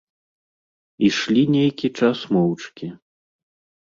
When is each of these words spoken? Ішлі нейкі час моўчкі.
Ішлі 1.09 1.43
нейкі 1.57 1.87
час 2.03 2.17
моўчкі. 2.37 2.87